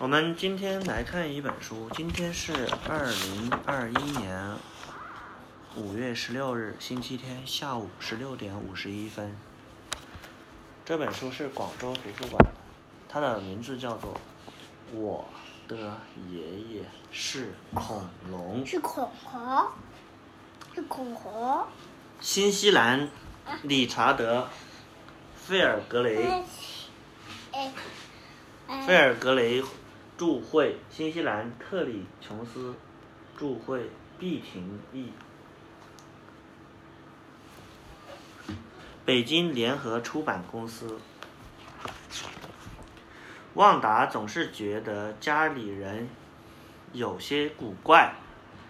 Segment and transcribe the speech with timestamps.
[0.00, 2.52] 我们今天来看一本书，今天是
[2.88, 4.56] 二零二一年
[5.76, 9.36] 五月十六日，星期天下午十六点五十一分。
[10.84, 12.50] 这本书是广州图书馆的，
[13.08, 14.12] 它的名字叫做
[14.96, 15.24] 《我
[15.68, 15.96] 的
[16.28, 16.82] 爷爷
[17.12, 18.64] 是恐龙》。
[18.68, 19.68] 是恐龙，
[20.74, 21.66] 是恐龙。
[22.20, 23.08] 新西兰
[23.62, 24.40] 理查德·
[25.36, 26.42] 费尔格雷
[28.86, 29.62] 费尔格雷
[30.16, 32.74] 著会，新西兰特里琼斯
[33.36, 35.12] 著会，毕廷义。
[39.04, 40.98] 北京联合出版公司。
[43.54, 46.08] 旺达总是觉得家里人
[46.92, 48.12] 有些古怪，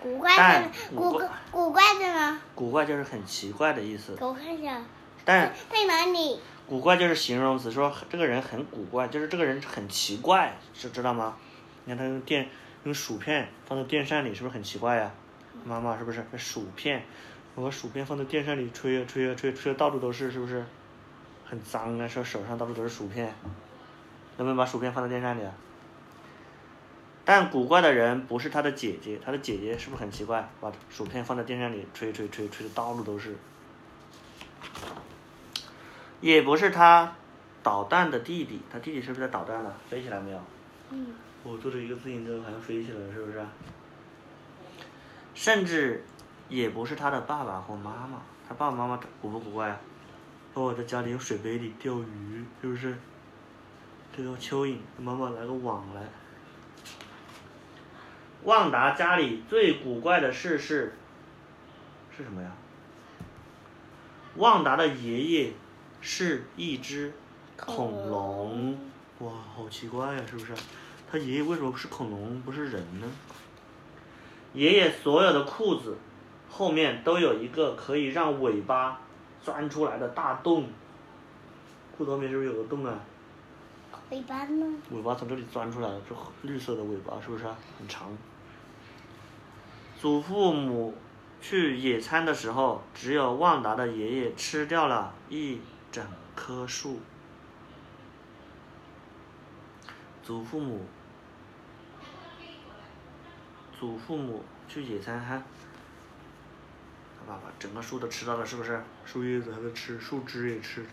[0.00, 2.40] 古怪但的古怪古古怪的呢？
[2.54, 4.82] 古怪就是很奇怪的意思，给我看一下，
[5.24, 6.38] 但在哪里？
[6.66, 11.36] 古怪就是形容词，说这个人很古怪，就是这个人很奇怪，知知道吗？
[11.84, 12.48] 你看他用电
[12.84, 15.12] 用薯片放在电扇里，是不是很奇怪呀？
[15.64, 16.24] 妈妈是不是？
[16.36, 17.04] 薯片，
[17.54, 20.64] 我把薯片放在电扇里吹啊吹啊吹，吹的到处都是，是不是？
[21.44, 23.34] 很脏啊，说手上到处都是薯片，
[24.38, 25.52] 能不能把薯片放在电扇里啊？
[27.24, 30.48] 但古怪的人不是他的姐姐，他的姐姐是不是很奇怪？
[30.60, 33.36] 把薯片放在电扇里吹吹吹，吹的到处都是。
[36.22, 37.12] 也不是他
[37.62, 39.76] 捣蛋的弟弟，他弟弟是不是在捣蛋了？
[39.90, 40.40] 飞起来没有？
[40.90, 41.08] 嗯，
[41.42, 43.44] 我坐着一个自行车好像飞起来了，是不是？
[45.34, 46.04] 甚至
[46.48, 49.80] 也不是他的爸爸或妈妈，他爸爸妈妈古不古怪啊？
[50.54, 52.96] 哦，在家里用水杯里钓鱼，是不是？
[54.16, 56.02] 这个蚯蚓，妈妈拿个网来。
[58.44, 60.94] 旺达家里最古怪的事是
[62.16, 62.52] 是什么呀？
[64.36, 65.52] 旺达的爷爷
[66.02, 67.12] 是一只
[67.56, 68.76] 恐龙，
[69.20, 70.52] 哇，好奇怪呀、是不是？
[71.10, 73.06] 他爷爷为什么是恐龙，不是人呢？
[74.52, 75.96] 爷爷所有的裤子
[76.50, 79.00] 后面都有一个可以让尾巴
[79.42, 80.68] 钻出来的大洞，
[81.96, 82.98] 裤子后面是不是有个洞啊？
[84.10, 84.66] 尾巴呢？
[84.90, 88.10] 尾巴从这里钻出来了，这绿色的尾巴是不是啊很长？
[89.98, 90.94] 祖父母
[91.40, 95.60] 去野餐的时候，只有旺达的爷爷吃掉了一
[95.92, 96.04] 整
[96.34, 96.98] 棵树。
[100.24, 100.86] 祖父母，
[103.78, 105.42] 祖父母去野餐哈，
[107.18, 108.82] 他爸爸整个树都吃到了，是不是？
[109.04, 110.86] 树叶子还在吃，树枝也吃。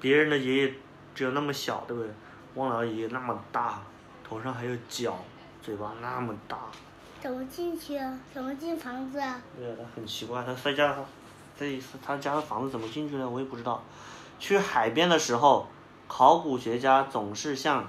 [0.00, 0.74] 别人的爷爷
[1.14, 2.12] 只有那么小，对不对？
[2.56, 3.80] 汪老爷爷那么大，
[4.22, 5.24] 头上还有角，
[5.62, 6.58] 嘴巴那么大。
[7.20, 8.18] 怎么进去啊？
[8.34, 9.40] 怎么进房子啊？
[9.56, 10.96] 对啊，他很奇怪，他在家，
[11.58, 13.82] 这一次他家的房子怎么进去的，我也不知道。
[14.38, 15.66] 去海边的时候，
[16.06, 17.88] 考古学家总是像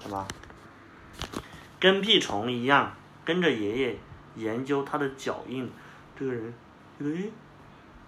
[0.00, 0.26] 什么
[1.80, 2.94] 跟屁虫一样，
[3.24, 3.98] 跟着爷爷
[4.36, 5.70] 研究他的脚印。
[6.16, 6.54] 这个人
[6.98, 7.32] 觉得，诶，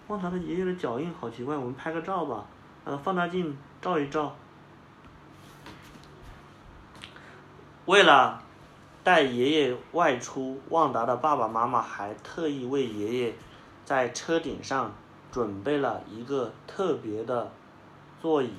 [0.07, 2.45] 旺达的爷爷的脚印好奇怪，我们拍个照吧，
[2.85, 4.35] 呃，放大镜照一照。
[7.85, 8.41] 为了
[9.03, 13.35] 带爷爷外出，旺达的爸爸妈妈还特意为爷爷
[13.85, 14.93] 在车顶上
[15.31, 17.51] 准备了一个特别的
[18.21, 18.49] 座椅。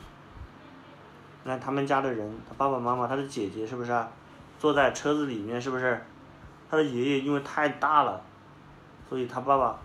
[1.42, 4.10] 你看他们家的人，他爸爸妈妈，他的姐姐是不是啊、
[4.58, 5.60] 坐在车子里面？
[5.60, 6.02] 是不是？
[6.70, 8.22] 他的爷爷因为太大了，
[9.08, 9.78] 所以他爸爸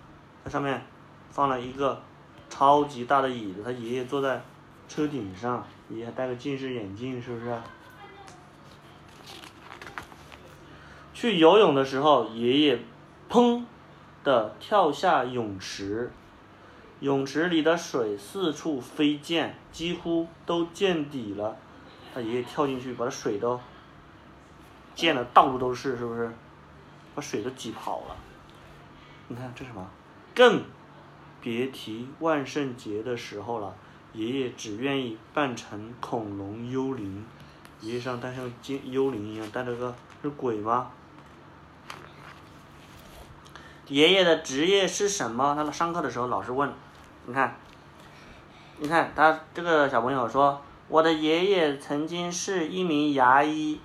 [0.43, 0.81] 在上面
[1.29, 2.01] 放了一个
[2.49, 4.41] 超级大的椅子，他爷爷坐在
[4.87, 7.55] 车顶上，爷爷戴个近视眼镜，是不是？
[11.13, 12.79] 去游泳的时候，爷爷
[13.29, 13.63] 砰
[14.23, 16.11] 的跳下泳池，
[16.99, 21.57] 泳池里的水四处飞溅，几乎都见底了。
[22.13, 23.59] 他爷爷跳进去，把水都
[24.95, 26.31] 溅的到处都是，是不是？
[27.15, 28.15] 把水都挤跑了。
[29.27, 29.87] 你看这什么？
[30.33, 30.63] 更
[31.41, 33.75] 别提万圣节的时候了。
[34.11, 37.23] 爷爷只愿意扮成恐龙幽灵，
[37.79, 40.91] 爷爷上戴像精幽灵一样戴着个是鬼吗？
[43.89, 45.55] 爷爷的职业是什么？
[45.55, 46.71] 他上课的时候老师问，
[47.25, 47.55] 你看，
[48.77, 53.79] 你看他这个小朋友说，我的爷爷曾经是一名牙医。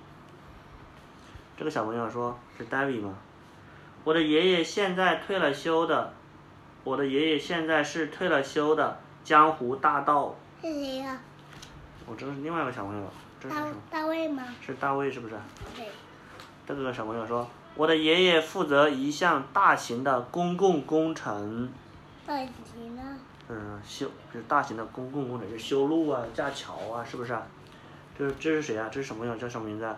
[1.57, 3.15] 这个小朋友说是 David 吗？
[4.03, 6.13] 我的爷爷现在退了休的，
[6.83, 10.35] 我的爷爷现在是退了休的江湖大盗。
[10.61, 11.17] 是谁呀、
[12.05, 13.03] 我这是另外一个小朋友，
[13.39, 13.65] 这是大？
[13.89, 14.43] 大卫吗？
[14.63, 15.35] 是大卫是不是？
[15.75, 15.87] 对，
[16.67, 21.69] 这个小朋友说，我的爷爷负责一项大型的公共工程，
[22.25, 23.01] 大型呢？
[23.49, 27.43] 嗯，修就是大型的公共工程，就是修路啊、架桥啊，是不是啊？
[28.17, 28.87] 这这是谁啊？
[28.89, 29.35] 这是什么呀？
[29.37, 29.95] 叫什么名字啊？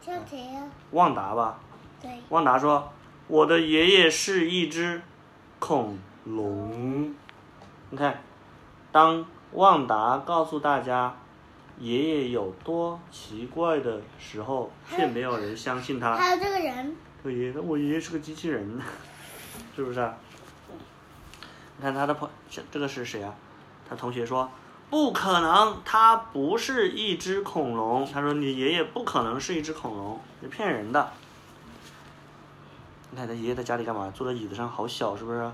[0.00, 0.62] 像谁呀？
[0.90, 1.58] 旺达吧。
[2.02, 2.92] 对，旺达说
[3.28, 5.00] ：“我的爷爷是一只
[5.58, 7.14] 恐龙。”
[7.90, 8.20] 你看，
[8.90, 11.16] 当旺达告诉大家
[11.78, 16.14] 爷爷有多奇怪的时候，却没有人相信他。
[16.16, 18.80] 还有这个人，我爷爷，我爷爷是个机器人，
[19.74, 20.14] 是不是啊？
[21.76, 23.34] 你看他的朋，这这个是谁啊？
[23.88, 24.48] 他同学说
[24.88, 28.06] 不可能，他不是一只恐龙。
[28.06, 31.12] 他说你爷爷不可能是一只恐龙，你骗人的。
[33.10, 34.10] 你看他爷爷在家里干嘛？
[34.14, 35.50] 坐在椅子上，好小，是不是？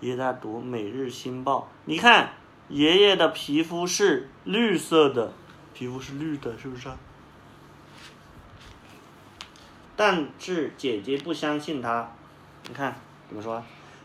[0.00, 1.60] 爷爷在读《每日新报》。
[1.86, 2.30] 你看
[2.72, 5.30] 爷爷的皮肤是绿色的，
[5.74, 6.96] 皮肤是绿的，是不是啊？
[9.94, 12.10] 但是姐姐不相信他，
[12.66, 12.96] 你看
[13.28, 13.62] 怎么说？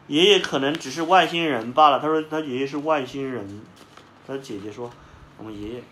[0.07, 2.01] 爷爷可能只是外星人罢了。
[2.01, 3.61] 他说他爷爷是外星人，
[4.27, 4.91] 他姐姐说
[5.37, 5.83] 我们爷爷，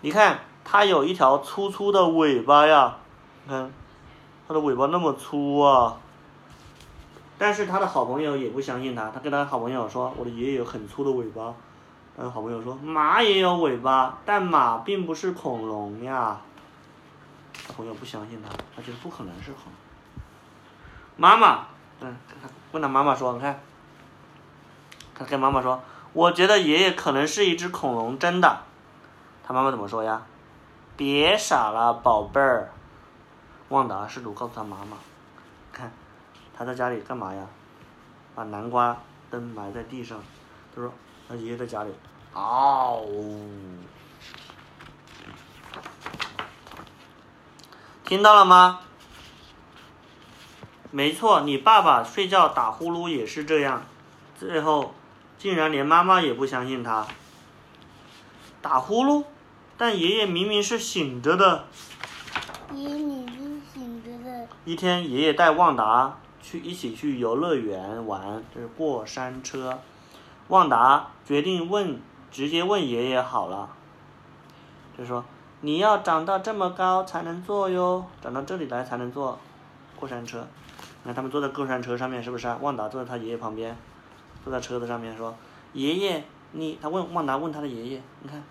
[0.00, 2.96] 你看他有一条粗粗的尾巴呀，
[3.44, 3.70] 你看
[4.48, 6.00] 他的尾巴那么粗啊。
[7.36, 11.54] 但是他的好朋友也不相信他，他跟他好朋友说我的爷爷有很粗的尾巴。
[12.16, 16.40] 他的好朋友说马也有尾巴，但马并不是恐龙呀。
[17.66, 19.72] 他朋友不相信他，他觉得不可能是恐龙。
[21.16, 21.66] 妈妈，
[22.00, 23.60] 嗯，他问他妈妈说，你看，
[25.14, 25.82] 他跟妈妈说，
[26.12, 28.60] 我觉得爷爷可能是一只恐龙，真的。
[29.44, 30.22] 他妈妈怎么说呀？
[30.96, 32.70] 别傻了，宝贝儿。
[33.70, 34.96] 旺达试图告诉他妈妈，
[36.56, 37.46] 他在家里干嘛呀？
[38.34, 38.96] 把南瓜
[39.30, 40.20] 灯埋在地上。
[40.74, 40.92] 他说，
[41.28, 41.90] 他爷爷在家里。
[42.32, 43.06] 嗷、
[48.04, 48.80] 听到了吗？
[50.90, 53.82] 没错，你爸爸睡觉打呼噜也是这样，
[54.36, 54.94] 最后
[55.38, 57.06] 竟然连妈妈也不相信他。
[58.60, 59.24] 打呼噜，
[59.76, 61.66] 但爷爷明明是醒着的。
[62.72, 69.80] 爷爷你是醒着的，一天，爷爷带旺达去一起去游乐园玩，就是过山车。
[70.48, 71.98] 旺达决定问，
[72.30, 73.70] 直接问爷爷好了，
[74.98, 75.24] 就说
[75.62, 79.38] 你要长到这么高才能坐哟，长到这里来才能坐
[79.96, 80.46] 过山车。
[81.02, 82.58] 你看他们坐在过山车上面，是不是啊？
[82.60, 83.74] 旺达坐在他爷爷旁边，
[84.44, 85.34] 坐在车子上面说
[85.72, 88.42] ：“爷爷，你……”他问旺达问他的爷爷，你看，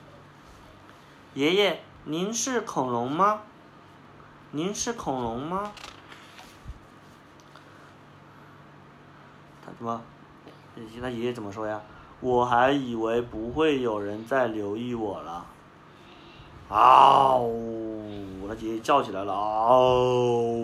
[1.36, 3.42] 爷爷，您是恐龙吗？
[4.50, 5.72] 您是恐龙吗？
[9.84, 10.02] 什么？
[11.02, 11.82] 他爷爷怎么说呀？
[12.22, 15.46] 我还以为不会有人再留意我了。
[16.70, 18.48] 嗷、呜！
[18.48, 20.56] 他爷爷叫起来了，嗷、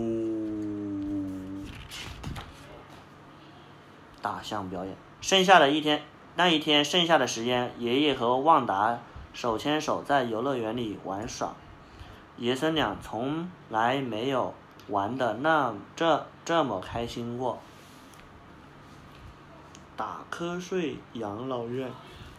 [4.22, 4.96] 大象表演。
[5.20, 6.02] 剩下的一天，
[6.36, 9.00] 那一天剩下的时间，爷爷和旺达
[9.34, 11.52] 手牵手在游乐园里玩耍。
[12.38, 14.54] 爷孙俩从来没有
[14.88, 17.58] 玩的那这这么开心过。
[20.00, 21.90] 打瞌睡养老院。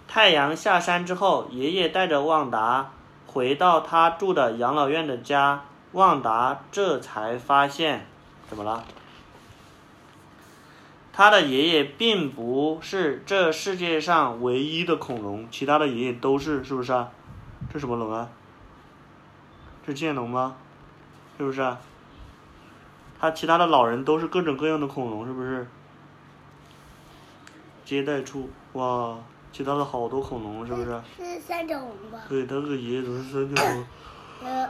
[0.08, 2.90] 太阳下山之后，爷爷带着旺达
[3.28, 5.62] 回到他住的养老院的家。
[5.92, 8.08] 旺达这才发现，
[8.50, 8.84] 怎么了？
[11.14, 17.10] 他的爷爷并不是这世界上唯一的恐龙，其他的爷爷都是，是不是啊？
[17.72, 18.28] 这什么龙啊？
[19.86, 20.56] 这剑龙吗？
[21.38, 21.78] 是不是啊？
[23.20, 25.68] 他其他的老人都是各种各样的恐龙，是不是？
[27.92, 29.18] 接待处，哇，
[29.52, 31.02] 其他的好多恐龙，是不是？
[31.18, 32.22] 是三角龙吧？
[32.30, 33.86] 对，他这个爷爷怎么是三角龙？
[34.50, 34.70] 呃，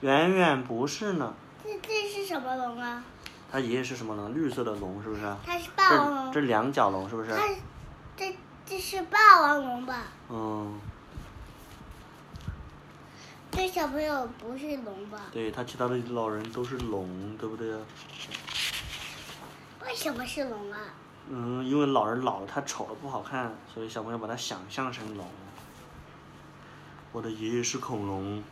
[0.00, 1.34] 远远不是呢。
[1.62, 3.04] 这这是什么龙啊？
[3.52, 4.34] 他爷爷是什么龙？
[4.34, 5.36] 绿色的龙，是不是啊？
[5.44, 6.32] 它是霸王龙。
[6.32, 7.28] 这两角龙是不是？
[7.36, 7.46] 它
[8.16, 8.34] 这
[8.64, 10.04] 这是霸王龙吧？
[10.30, 10.80] 嗯，
[13.50, 15.20] 这小朋友不是龙吧？
[15.30, 17.78] 对他其他的老人都是龙，对不对啊？
[19.86, 20.78] 为什么是龙啊？
[21.28, 25.26] 嗯，因为老人老了他丑了不好看，所以小朋友把他想象成龙。
[27.12, 28.42] 我的爷爷是恐龙，因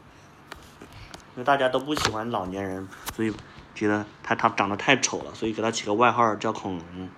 [1.36, 3.34] 为大家都不喜欢老年人，所以
[3.74, 7.08] 觉得他他长得太丑了，所以给他起个外号叫恐龙。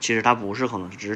[0.00, 1.08] 其实他不是恐龙，只是。